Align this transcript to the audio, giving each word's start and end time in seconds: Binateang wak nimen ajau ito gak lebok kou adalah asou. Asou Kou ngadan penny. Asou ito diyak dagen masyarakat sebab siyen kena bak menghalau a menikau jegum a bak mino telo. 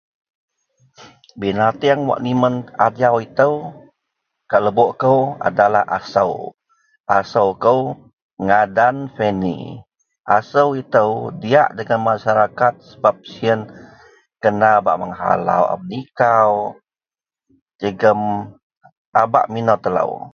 Binateang 1.39 1.99
wak 2.09 2.21
nimen 2.25 2.55
ajau 2.85 3.15
ito 3.25 3.49
gak 4.49 4.63
lebok 4.65 4.91
kou 5.01 5.19
adalah 5.47 5.83
asou. 5.97 6.33
Asou 7.17 7.49
Kou 7.63 7.79
ngadan 8.45 8.97
penny. 9.15 9.57
Asou 10.37 10.69
ito 10.81 11.05
diyak 11.41 11.69
dagen 11.77 12.01
masyarakat 12.09 12.73
sebab 12.89 13.15
siyen 13.31 13.59
kena 14.43 14.71
bak 14.85 14.99
menghalau 15.01 15.63
a 15.73 15.75
menikau 15.81 16.53
jegum 17.79 18.21
a 19.21 19.23
bak 19.33 19.45
mino 19.53 19.75
telo. 19.83 20.11